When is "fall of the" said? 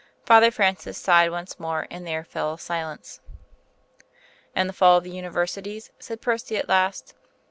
4.73-5.11